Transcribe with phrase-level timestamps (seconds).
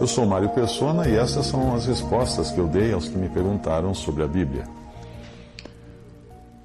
[0.00, 3.28] Eu sou Mário Persona e essas são as respostas que eu dei aos que me
[3.28, 4.64] perguntaram sobre a Bíblia.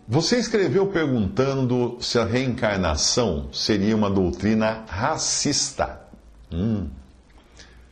[0.08, 6.00] Você escreveu perguntando se a reencarnação seria uma doutrina racista.
[6.50, 6.88] Hum.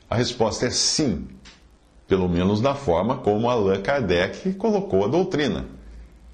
[0.09, 1.27] A resposta é sim,
[2.07, 5.65] pelo menos na forma como Allan Kardec colocou a doutrina.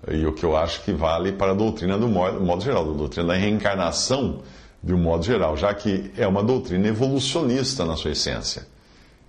[0.08, 3.30] E o que eu acho que vale para a doutrina do modo, geral, a doutrina
[3.30, 4.44] da reencarnação
[4.84, 8.68] de um modo geral, já que é uma doutrina evolucionista na sua essência.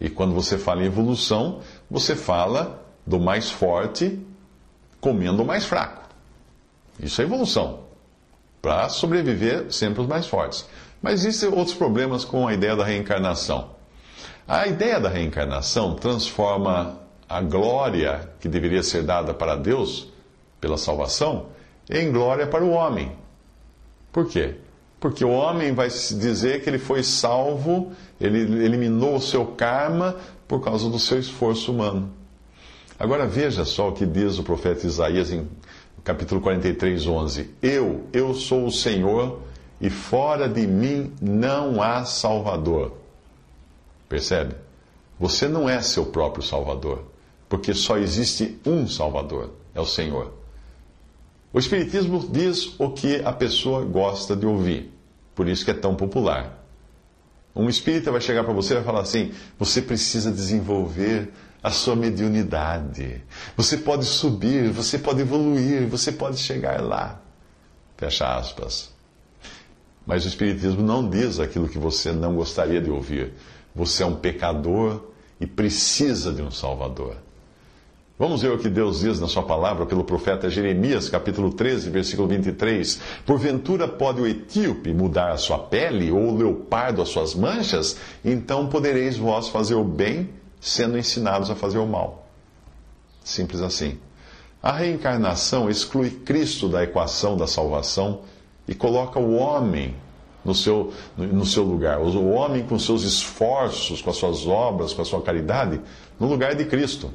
[0.00, 4.18] E quando você fala em evolução, você fala do mais forte
[5.00, 6.08] comendo o mais fraco.
[6.98, 7.80] Isso é evolução.
[8.62, 10.66] Para sobreviver sempre os mais fortes.
[11.02, 13.70] Mas existem outros problemas com a ideia da reencarnação.
[14.46, 16.98] A ideia da reencarnação transforma
[17.28, 20.08] a glória que deveria ser dada para Deus
[20.60, 21.46] pela salvação
[21.88, 23.16] em glória para o homem.
[24.12, 24.56] Por quê?
[25.00, 30.62] Porque o homem vai dizer que ele foi salvo, ele eliminou o seu karma por
[30.62, 32.12] causa do seu esforço humano.
[32.98, 35.48] Agora veja só o que diz o profeta Isaías em
[36.04, 39.40] capítulo 43, 11: Eu, eu sou o Senhor,
[39.80, 42.92] e fora de mim não há Salvador.
[44.06, 44.54] Percebe?
[45.18, 47.04] Você não é seu próprio Salvador,
[47.48, 50.39] porque só existe um Salvador, é o Senhor.
[51.52, 54.92] O Espiritismo diz o que a pessoa gosta de ouvir,
[55.34, 56.60] por isso que é tão popular.
[57.54, 61.96] Um espírita vai chegar para você e vai falar assim: você precisa desenvolver a sua
[61.96, 63.22] mediunidade.
[63.56, 67.20] Você pode subir, você pode evoluir, você pode chegar lá.
[67.96, 68.90] Fecha aspas.
[70.06, 73.34] Mas o Espiritismo não diz aquilo que você não gostaria de ouvir.
[73.74, 77.16] Você é um pecador e precisa de um Salvador.
[78.20, 82.28] Vamos ver o que Deus diz na sua palavra pelo profeta Jeremias, capítulo 13, versículo
[82.28, 83.00] 23.
[83.24, 87.96] Porventura pode o etíope mudar a sua pele, ou o leopardo as suas manchas?
[88.22, 90.28] Então podereis vós fazer o bem,
[90.60, 92.28] sendo ensinados a fazer o mal.
[93.24, 93.98] Simples assim.
[94.62, 98.20] A reencarnação exclui Cristo da equação da salvação
[98.68, 99.96] e coloca o homem
[100.44, 101.98] no seu, no seu lugar.
[101.98, 105.80] O homem com seus esforços, com as suas obras, com a sua caridade,
[106.18, 107.10] no lugar de Cristo.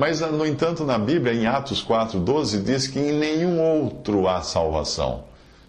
[0.00, 5.24] Mas, no entanto, na Bíblia, em Atos 4,12, diz que em nenhum outro há salvação.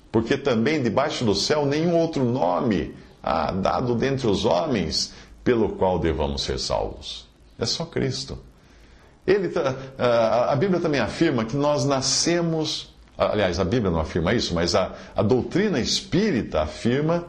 [0.10, 6.00] Porque também debaixo do céu nenhum outro nome há dado dentre os homens pelo qual
[6.00, 7.28] devamos ser salvos.
[7.60, 8.40] É só Cristo.
[9.28, 9.52] Ele,
[9.98, 12.96] a Bíblia também afirma que nós nascemos.
[13.18, 17.26] Aliás, a Bíblia não afirma isso, mas a, a doutrina espírita afirma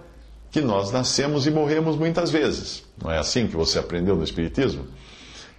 [0.52, 2.84] que nós nascemos e morremos muitas vezes.
[3.02, 4.86] Não é assim que você aprendeu no Espiritismo?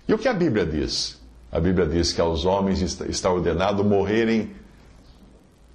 [0.07, 1.21] E o que a Bíblia diz?
[1.53, 4.49] A Bíblia diz que aos homens está ordenado morrerem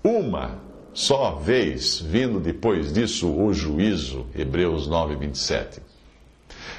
[0.02, 0.58] uma
[0.92, 4.26] só vez, vindo depois disso o juízo.
[4.34, 5.80] Hebreus 9, 27.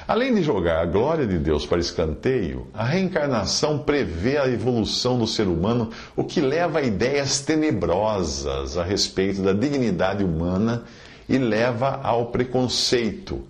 [0.06, 5.26] Além de jogar a glória de Deus para escanteio, a reencarnação prevê a evolução do
[5.26, 10.84] ser humano, o que leva a ideias tenebrosas a respeito da dignidade humana
[11.26, 13.42] e leva ao preconceito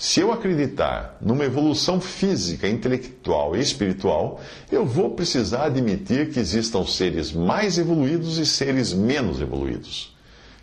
[0.00, 6.86] se eu acreditar numa evolução física, intelectual e espiritual, eu vou precisar admitir que existam
[6.86, 10.16] seres mais evoluídos e seres menos evoluídos.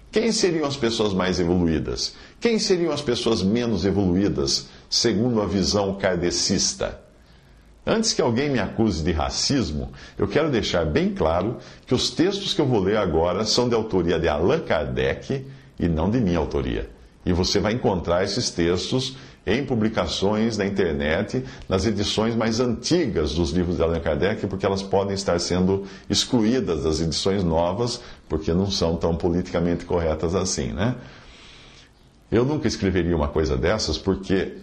[0.10, 2.16] Quem seriam as pessoas mais evoluídas?
[2.40, 7.02] Quem seriam as pessoas menos evoluídas, segundo a visão kardecista?
[7.86, 12.54] Antes que alguém me acuse de racismo, eu quero deixar bem claro que os textos
[12.54, 15.46] que eu vou ler agora são de autoria de Allan Kardec
[15.78, 16.95] e não de minha autoria.
[17.26, 23.52] E você vai encontrar esses textos em publicações na internet, nas edições mais antigas dos
[23.52, 28.70] livros de Allan Kardec, porque elas podem estar sendo excluídas das edições novas, porque não
[28.70, 30.96] são tão politicamente corretas assim, né?
[32.32, 34.54] Eu nunca escreveria uma coisa dessas, porque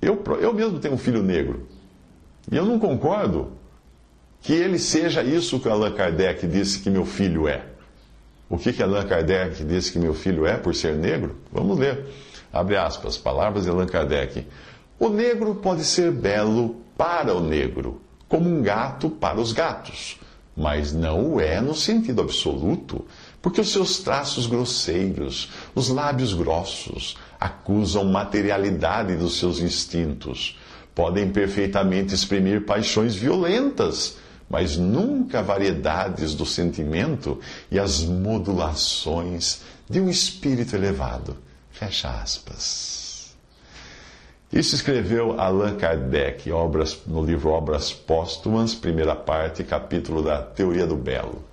[0.00, 1.66] eu, eu mesmo tenho um filho negro.
[2.50, 3.52] E eu não concordo
[4.40, 7.64] que ele seja isso que Allan Kardec disse que meu filho é.
[8.50, 11.36] O que, que Allan Kardec disse que meu filho é por ser negro?
[11.52, 12.06] Vamos ler.
[12.52, 14.46] Abre aspas, palavras de Allan Kardec.
[14.98, 20.18] O negro pode ser belo para o negro, como um gato para os gatos,
[20.56, 23.04] mas não o é no sentido absoluto,
[23.40, 30.58] Porque os seus traços grosseiros, os lábios grossos, acusam materialidade dos seus instintos.
[30.94, 34.16] Podem perfeitamente exprimir paixões violentas,
[34.48, 37.38] mas nunca variedades do sentimento
[37.70, 41.36] e as modulações de um espírito elevado.
[41.70, 43.36] Fecha aspas.
[44.50, 50.96] Isso escreveu Allan Kardec obras, no livro Obras Póstumas, primeira parte, capítulo da Teoria do
[50.96, 51.44] Belo.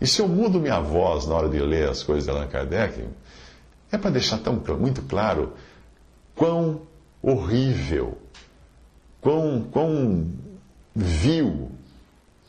[0.00, 3.04] E se eu mudo minha voz na hora de ler as coisas de Allan Kardec,
[3.92, 5.52] é para deixar tão, muito claro
[6.34, 6.82] quão
[7.20, 8.16] horrível,
[9.20, 10.30] quão, quão
[10.94, 11.70] vil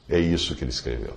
[0.10, 1.16] é isso que ele escreveu.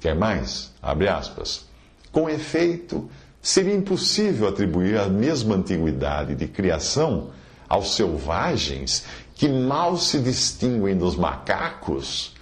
[0.00, 0.72] Quer mais?
[0.82, 1.64] Abre aspas.
[2.12, 3.08] Com efeito,
[3.40, 7.30] seria impossível atribuir a mesma antiguidade de criação
[7.68, 9.04] aos selvagens
[9.34, 12.34] que mal se distinguem dos macacos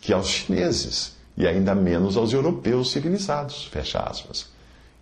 [0.00, 3.64] que aos chineses e ainda menos aos europeus civilizados.
[3.66, 4.48] Fecha aspas.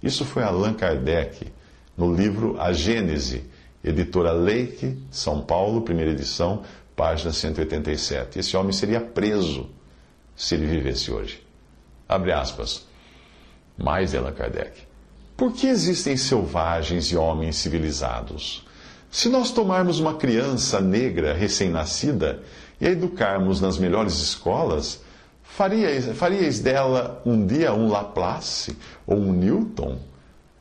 [0.02, 1.52] Isso foi Allan Kardec,
[1.96, 3.44] no livro A Gênese,
[3.84, 6.62] editora Leike, São Paulo, primeira edição,
[6.96, 8.38] página 187.
[8.38, 9.68] Esse homem seria preso
[10.36, 11.42] se ele vivesse hoje.
[12.08, 12.86] Abre aspas.
[13.76, 14.82] Mais Allan Kardec.
[15.36, 18.66] Por que existem selvagens e homens civilizados?
[19.10, 22.42] Se nós tomarmos uma criança negra recém-nascida
[22.80, 25.00] e a educarmos nas melhores escolas,
[25.42, 28.76] Faríeis, dela um dia um Laplace
[29.06, 29.98] ou um Newton?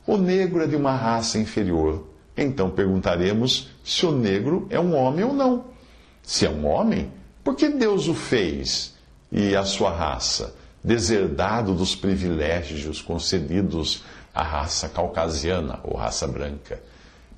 [0.06, 2.06] O negro é de uma raça inferior.
[2.36, 5.64] Então perguntaremos se o negro é um homem ou não.
[6.22, 7.10] Se é um homem,
[7.42, 8.91] por que Deus o fez
[9.32, 16.80] e a sua raça, deserdado dos privilégios concedidos à raça caucasiana ou raça branca?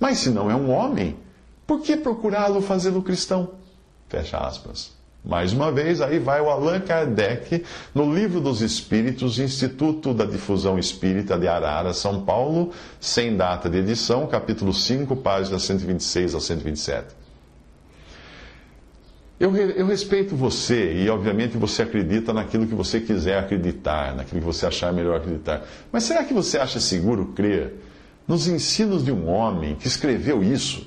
[0.00, 1.16] Mas se não é um homem,
[1.66, 3.50] por que procurá-lo fazê-lo cristão?
[4.08, 4.92] Fecha aspas.
[5.24, 7.64] Mais uma vez, aí vai o Allan Kardec,
[7.94, 13.78] no Livro dos Espíritos, Instituto da Difusão Espírita de Arara, São Paulo, sem data de
[13.78, 17.23] edição, capítulo 5, páginas 126 a 127.
[19.38, 24.46] Eu, eu respeito você e, obviamente, você acredita naquilo que você quiser acreditar, naquilo que
[24.46, 25.64] você achar melhor acreditar.
[25.90, 27.74] Mas será que você acha seguro crer
[28.28, 30.86] nos ensinos de um homem que escreveu isso,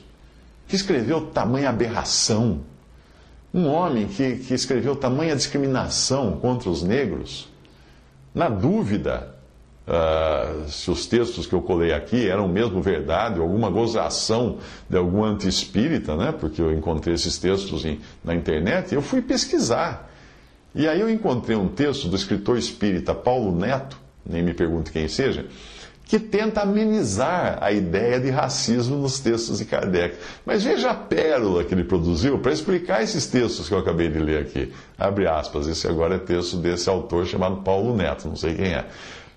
[0.67, 2.61] que escreveu tamanha aberração?
[3.53, 7.49] Um homem que, que escreveu tamanha discriminação contra os negros,
[8.33, 9.36] na dúvida
[9.87, 14.57] uh, se os textos que eu colei aqui eram mesmo verdade, alguma gozação
[14.89, 16.33] de algum anti-espírita, né?
[16.37, 20.11] porque eu encontrei esses textos em, na internet, eu fui pesquisar.
[20.75, 25.07] E aí eu encontrei um texto do escritor espírita Paulo Neto, nem me pergunte quem
[25.07, 25.45] seja,
[26.07, 30.15] que tenta amenizar a ideia de racismo nos textos de Kardec.
[30.45, 34.19] Mas veja a pérola que ele produziu para explicar esses textos que eu acabei de
[34.19, 34.71] ler aqui.
[34.97, 38.85] Abre aspas, esse agora é texto desse autor chamado Paulo Neto, não sei quem é.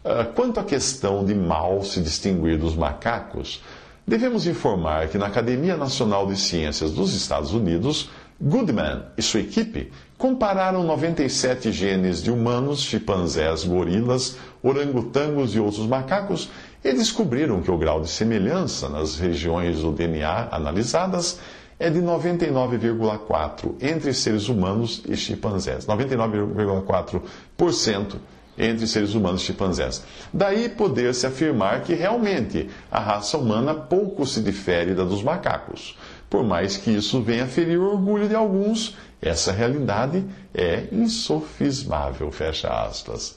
[0.02, 3.62] Ah, quanto à questão de mal se distinguir dos macacos,
[4.06, 8.08] devemos informar que na Academia Nacional de Ciências dos Estados Unidos,
[8.41, 16.49] Goodman e sua equipe compararam 97 genes de humanos, chimpanzés, gorilas, orangotangos e outros macacos
[16.82, 21.38] e descobriram que o grau de semelhança nas regiões do DNA analisadas
[21.79, 25.85] é de 99,4% entre seres humanos e chimpanzés.
[25.87, 28.17] 99,4%
[28.60, 30.04] entre seres humanos e chimpanzés.
[30.32, 35.96] Daí poder-se afirmar que realmente a raça humana pouco se difere da dos macacos.
[36.29, 40.24] Por mais que isso venha ferir o orgulho de alguns, essa realidade
[40.55, 43.36] é insofismável, fecha aspas.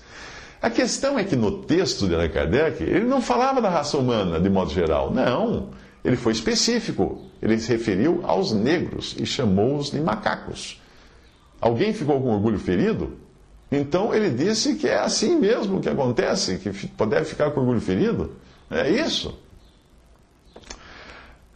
[0.61, 4.39] A questão é que no texto de Allan Kardec, ele não falava da raça humana
[4.39, 5.11] de modo geral.
[5.11, 5.71] Não.
[6.05, 7.21] Ele foi específico.
[7.41, 10.81] Ele se referiu aos negros e chamou-os de macacos.
[11.59, 13.17] Alguém ficou com orgulho ferido?
[13.75, 16.69] Então ele disse que é assim mesmo que acontece, que
[17.05, 18.33] deve ficar com orgulho ferido.
[18.69, 19.35] É isso.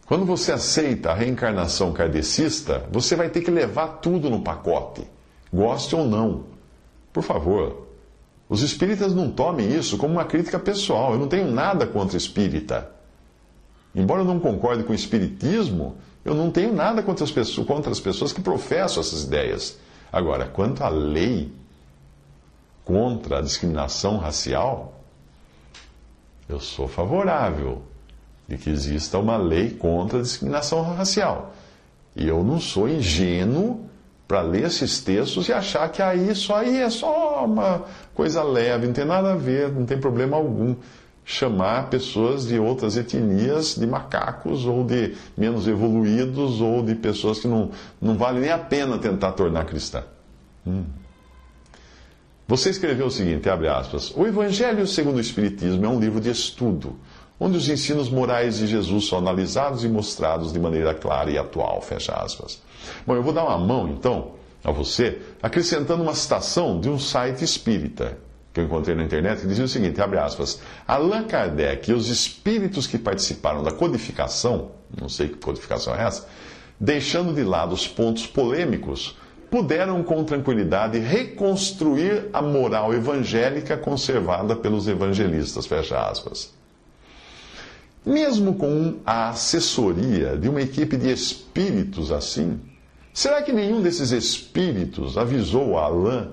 [0.04, 5.06] Quando você aceita a reencarnação kardecista, você vai ter que levar tudo no pacote,
[5.52, 6.46] goste ou não.
[7.12, 7.86] Por favor,
[8.48, 11.12] os espíritas não tomem isso como uma crítica pessoal.
[11.12, 12.90] Eu não tenho nada contra espírita.
[13.94, 17.92] Embora eu não concorde com o espiritismo, eu não tenho nada contra as pessoas, contra
[17.92, 19.78] as pessoas que professam essas ideias.
[20.10, 21.52] Agora, quanto à lei
[22.88, 24.98] contra a discriminação racial,
[26.48, 27.82] eu sou favorável
[28.48, 31.54] de que exista uma lei contra a discriminação racial.
[32.16, 33.84] E eu não sou ingênuo
[34.26, 38.86] para ler esses textos e achar que aí isso aí é só uma coisa leve,
[38.86, 40.74] não tem nada a ver, não tem problema algum
[41.26, 47.46] chamar pessoas de outras etnias de macacos ou de menos evoluídos ou de pessoas que
[47.46, 50.04] não, não vale nem a pena tentar tornar cristã.
[50.66, 50.84] Hum.
[52.48, 56.30] Você escreveu o seguinte, abre aspas, O Evangelho segundo o Espiritismo é um livro de
[56.30, 56.96] estudo,
[57.38, 61.82] onde os ensinos morais de Jesus são analisados e mostrados de maneira clara e atual,
[61.82, 62.62] fecha aspas.
[63.06, 64.32] Bom, eu vou dar uma mão, então,
[64.64, 68.16] a você, acrescentando uma citação de um site espírita,
[68.50, 72.08] que eu encontrei na internet, que dizia o seguinte, abre aspas, Allan Kardec e os
[72.08, 76.26] espíritos que participaram da codificação, não sei que codificação é essa,
[76.80, 79.18] deixando de lado os pontos polêmicos,
[79.50, 86.52] puderam com tranquilidade reconstruir a moral evangélica conservada pelos evangelistas, fecha aspas.
[88.04, 92.60] Mesmo com a assessoria de uma equipe de espíritos assim,
[93.12, 96.28] será que nenhum desses espíritos avisou a Alain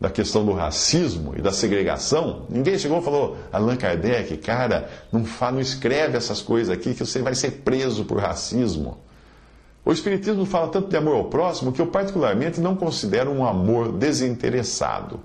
[0.00, 2.46] da questão do racismo e da segregação?
[2.48, 7.20] Ninguém chegou e falou, Allan Kardec, cara, não, não escreve essas coisas aqui que você
[7.20, 8.98] vai ser preso por racismo.
[9.84, 13.92] O Espiritismo fala tanto de amor ao próximo que eu, particularmente, não considero um amor
[13.92, 15.20] desinteressado,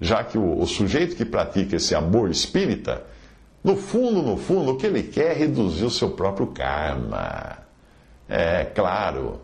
[0.00, 3.02] já que o, o sujeito que pratica esse amor espírita
[3.64, 7.56] no fundo, no fundo, o que ele quer é reduzir o seu próprio karma.
[8.28, 9.40] É claro.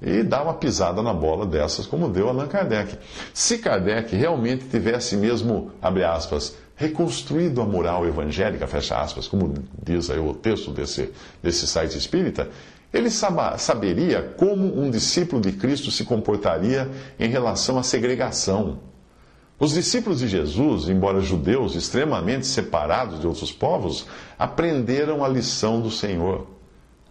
[0.00, 2.96] E dar uma pisada na bola dessas, como deu Allan Kardec.
[3.34, 10.10] Se Kardec realmente tivesse mesmo, abre aspas, reconstruído a moral evangélica, fecha aspas, como diz
[10.10, 11.10] aí o texto desse,
[11.42, 12.48] desse site espírita,
[12.96, 18.78] ele saberia como um discípulo de Cristo se comportaria em relação à segregação
[19.58, 24.06] os discípulos de Jesus, embora judeus extremamente separados de outros povos,
[24.38, 26.46] aprenderam a lição do Senhor.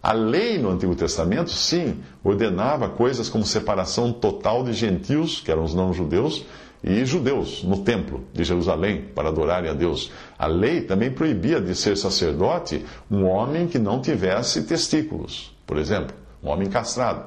[0.01, 5.63] A lei no Antigo Testamento, sim, ordenava coisas como separação total de gentios, que eram
[5.63, 6.46] os não-judeus,
[6.84, 10.12] e judeus no templo de Jerusalém para adorarem a Deus.
[10.38, 16.15] A lei também proibia de ser sacerdote um homem que não tivesse testículos, por exemplo,
[16.43, 17.25] um homem castrado.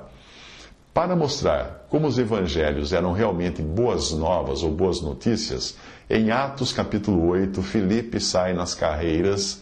[0.92, 5.76] Para mostrar como os evangelhos eram realmente boas novas ou boas notícias,
[6.10, 9.60] em Atos capítulo 8, Filipe sai nas carreiras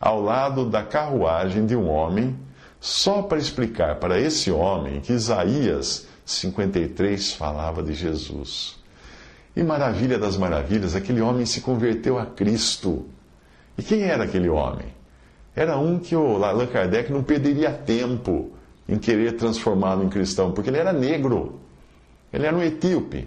[0.00, 2.36] ao lado da carruagem de um homem,
[2.80, 8.76] só para explicar para esse homem que Isaías 53 falava de Jesus.
[9.56, 13.06] E maravilha das maravilhas, aquele homem se converteu a Cristo.
[13.76, 14.86] E quem era aquele homem?
[15.58, 18.52] Era um que o Allan Kardec não perderia tempo
[18.88, 21.58] em querer transformá-lo em cristão, porque ele era negro.
[22.32, 23.26] Ele era um etíope.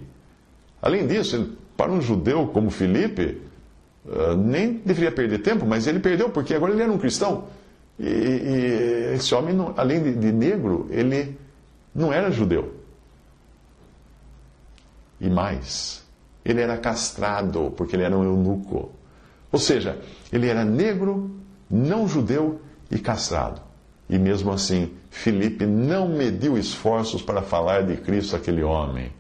[0.82, 3.42] Além disso, para um judeu como Filipe,
[4.06, 7.50] uh, nem deveria perder tempo, mas ele perdeu, porque agora ele era um cristão.
[8.00, 11.38] E, e esse homem, não, além de, de negro, ele
[11.94, 12.76] não era judeu.
[15.20, 16.02] E mais,
[16.46, 18.90] ele era castrado, porque ele era um eunuco.
[19.52, 20.00] Ou seja,
[20.32, 21.41] ele era negro,
[21.72, 22.60] não judeu
[22.90, 23.62] e castrado.
[24.10, 29.12] E mesmo assim, Filipe não mediu esforços para falar de Cristo àquele homem,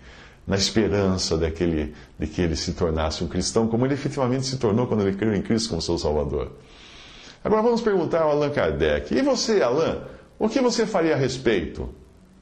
[0.46, 4.46] na esperança de que, ele, de que ele se tornasse um cristão, como ele efetivamente
[4.46, 6.52] se tornou quando ele creu em Cristo como seu Salvador.
[7.44, 10.02] Agora vamos perguntar ao Allan Kardec: e você, Allan,
[10.38, 11.90] o que você faria a respeito?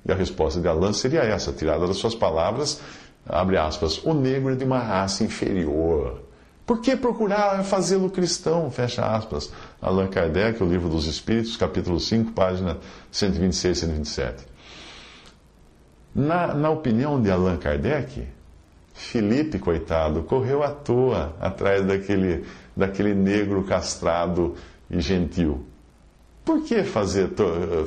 [0.04, 2.82] E a resposta de Allan seria essa, tirada das suas palavras,
[3.28, 6.29] abre aspas, o negro é de uma raça inferior
[6.70, 8.70] por que procurar fazê-lo cristão?
[8.70, 9.52] Fecha aspas.
[9.82, 12.78] Allan Kardec, o Livro dos Espíritos, capítulo 5, página
[13.12, 14.46] 126 e 127.
[16.14, 18.28] Na, na opinião de Allan Kardec,
[18.94, 22.46] Felipe, coitado, correu à toa atrás daquele,
[22.78, 24.54] daquele negro castrado
[24.92, 25.66] e gentil.
[26.46, 27.32] Por que fazer,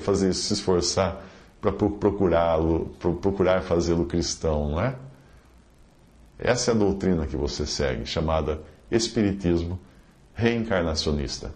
[0.01, 1.25] fazer se esforçar
[1.61, 4.97] para procurá-lo, procurar fazê-lo cristão, não é?
[6.37, 9.79] Essa é a doutrina que você segue, chamada Espiritismo
[10.37, 11.51] reencarnacionista.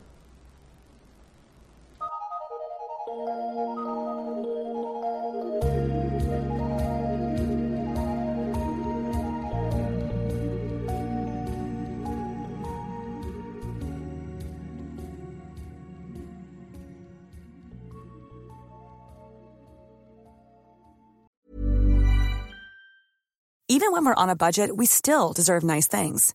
[23.68, 26.34] Even when we're on a budget, we still deserve nice things.